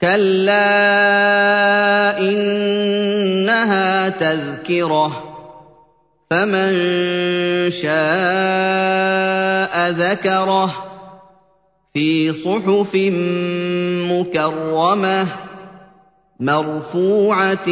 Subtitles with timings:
[0.00, 0.58] كَلَّا
[2.18, 5.22] إِنَّهَا تَذْكِرَةٌ
[6.30, 6.70] فَمَن
[7.70, 10.70] شَاءَ ذَكَرَهُ
[11.94, 12.94] فِي صُحُفٍ
[14.12, 15.26] مُّكَرَّمَةٍ
[16.40, 17.68] مَّرْفُوعَةٍ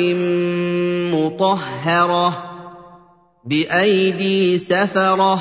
[1.15, 2.29] مُّطَهَّرَةٍ
[3.45, 5.39] بِأَيْدِي سَفَرَةٍ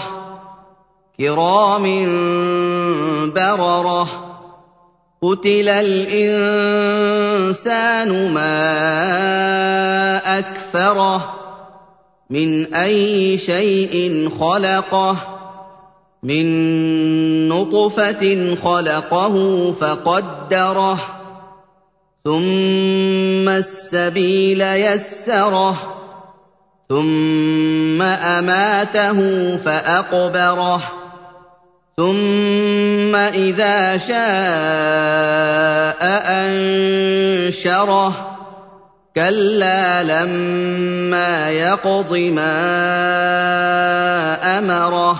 [1.19, 1.85] كِرَامٍ
[3.31, 4.32] بَرَرَةٍ
[5.23, 6.91] قُتِلَ الْإِنسَانُ
[8.33, 8.59] مَا
[10.39, 11.33] أَكْفَرَهُ
[12.29, 15.17] مِنْ أَيِّ شَيْءٍ خَلَقَهُ
[16.23, 16.45] مِن
[17.49, 19.35] نُّطْفَةٍ خَلَقَهُ
[19.71, 20.99] فَقَدَّرَهُ
[22.25, 25.75] ثُمَّ السَّبِيلَ يَسَّرَهُ
[26.89, 29.19] ثُمَّ أَمَاتَهُ
[29.57, 31.02] فَأَقْبَرَهُ
[31.97, 34.23] ثُمَّ إِذَا شَاءَ
[36.27, 38.13] أَنشَرَهُ.
[39.16, 42.53] كَلَّا لَمَّا يَقْضِ مَا
[44.58, 45.19] أَمَرَهُ.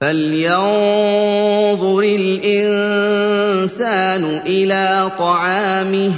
[0.00, 6.12] فَلْيَنظُرِ الْإِنسَانُ إِلَىٰ طَعَامِهِ.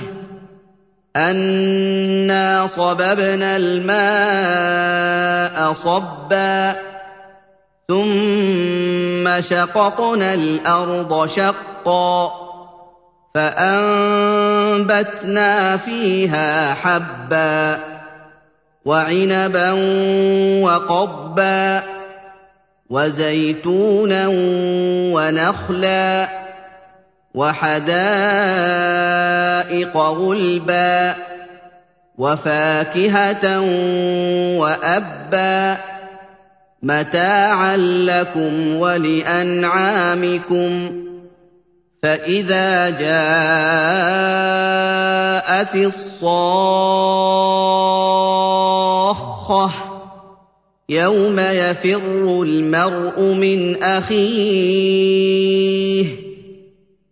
[1.17, 6.75] أَنَّا صَبَبْنَا الْمَاءَ صَبًّا.
[7.89, 8.84] ثُمَّ
[9.41, 12.33] شَقَقْنَا الْأَرْضَ شَقًّا
[13.35, 15.17] فَأَنبَتْنَا
[15.77, 17.79] فِيهَا حَبًّا
[18.85, 19.73] وَعِنَبًا
[20.63, 21.83] وَقَضْبًا
[22.91, 24.27] وَزَيْتُونًا
[25.15, 26.29] وَنَخْلًا
[27.35, 27.95] وَحَدَائِقَ
[29.97, 31.15] غُلْبًا
[32.19, 33.61] وَفَاكِهَةً
[34.59, 35.77] وَأَبًّا
[36.85, 39.51] مَّتَاعًا لَّكُمْ وَلِأَنْعَامِكُمْ.
[42.03, 43.25] فَإِذَا جَاءَتِ
[45.75, 46.51] الصَّاخَّةُ
[50.89, 55.27] يَوْمَ يَفِرُّ الْمَرْءُ مِنْ أَخِيهِ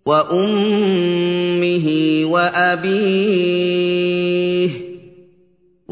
[0.06, 1.86] وَأُمِّهِ
[2.24, 3.72] وَأَبِيهِ.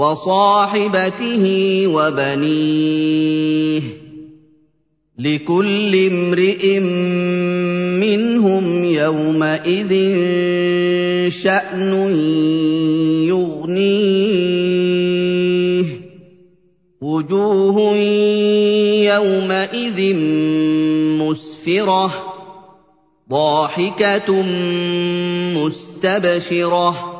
[0.01, 1.45] وَصَاحِبَتِهِ
[1.87, 3.83] وَبَنِيهِ
[5.19, 6.81] لِكُلِّ امْرِئٍ
[8.01, 9.93] مِّنْهُمْ يَوْمَئِذٍ
[11.29, 11.93] شَأْنٌ
[13.29, 14.41] يُغْنِيهِ
[17.01, 17.77] وُجُوهٌ
[19.13, 20.01] يَوْمَئِذٍ
[21.21, 22.07] مُّسْفِرَةٌ
[23.31, 24.29] ضَاحِكَةٌ
[25.61, 27.20] مُّسْتَبْشِرَةٌ